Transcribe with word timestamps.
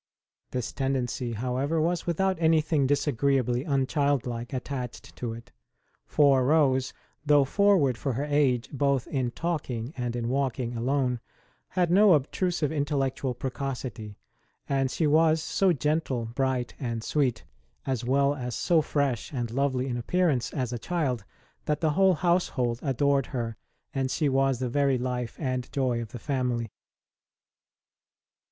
This 0.49 0.71
tendency, 0.73 1.33
however, 1.33 1.79
was 1.79 2.07
without 2.07 2.35
anything 2.41 2.87
disagreeably 2.87 3.63
unchildlike 3.65 4.51
attached 4.51 5.15
to 5.17 5.31
it; 5.33 5.51
for 6.07 6.43
Rose, 6.43 6.91
though 7.23 7.43
forward 7.43 7.99
for 7.99 8.13
her 8.13 8.23
age 8.25 8.67
both 8.71 9.05
in 9.05 9.29
talking 9.29 9.93
and 9.95 10.15
in 10.15 10.27
walking 10.27 10.75
alone, 10.75 11.19
had 11.67 11.91
no 11.91 12.13
obtrusive 12.15 12.71
intellectual 12.71 13.35
precocity; 13.35 14.17
and 14.67 14.89
she 14.89 15.05
was 15.05 15.39
so 15.43 15.71
gentle, 15.71 16.25
bright 16.25 16.73
and 16.79 17.03
sweet, 17.03 17.43
as 17.85 18.03
well 18.03 18.33
as 18.33 18.55
so 18.55 18.81
fresh 18.81 19.31
and 19.31 19.51
lovely 19.51 19.85
in 19.85 19.97
appearance, 19.97 20.51
as 20.51 20.73
a 20.73 20.79
child, 20.79 21.23
that 21.65 21.79
the 21.79 21.91
whole 21.91 22.15
household 22.15 22.79
adored 22.81 23.27
her 23.27 23.55
and 23.93 24.09
she 24.09 24.27
was 24.29 24.57
the 24.57 24.67
very 24.67 24.97
life 24.97 25.35
and 25.39 25.71
joy 25.71 26.01
of 26.01 26.11
the 26.11 26.17
family. 26.17 26.71